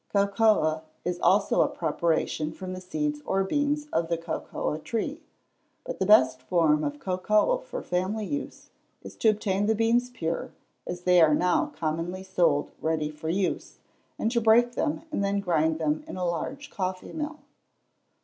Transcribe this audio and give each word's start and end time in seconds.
_Cocoa 0.27 0.81
is 1.05 1.19
also 1.19 1.61
a 1.61 1.67
preparation 1.67 2.51
from 2.51 2.73
the 2.73 2.81
seeds 2.81 3.21
or 3.23 3.43
beans 3.43 3.85
of 3.93 4.09
the 4.09 4.17
cocoa 4.17 4.79
tree. 4.79 5.21
But 5.85 5.99
the 5.99 6.07
best 6.07 6.41
form 6.41 6.83
of 6.83 6.97
cocoa 6.99 7.59
for 7.59 7.83
family 7.83 8.25
use 8.25 8.71
is 9.03 9.15
to 9.17 9.29
obtain 9.29 9.67
the 9.67 9.75
beans 9.75 10.09
pure, 10.09 10.53
as 10.87 11.01
they 11.01 11.21
are 11.21 11.35
now 11.35 11.71
commonly 11.75 12.23
sold 12.23 12.71
ready 12.81 13.11
for 13.11 13.29
use, 13.29 13.77
and 14.17 14.31
to 14.31 14.41
break 14.41 14.73
them 14.73 15.03
and 15.11 15.23
then 15.23 15.39
grind 15.39 15.77
them 15.77 16.03
in 16.07 16.17
a 16.17 16.25
large 16.25 16.71
coffee 16.71 17.13
mill. 17.13 17.37